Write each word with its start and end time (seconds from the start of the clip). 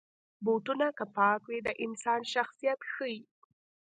بوټونه 0.43 0.87
که 0.97 1.05
پاک 1.17 1.41
وي، 1.49 1.59
د 1.67 1.69
انسان 1.85 2.21
شخصیت 2.33 2.79
ښيي. 2.91 3.19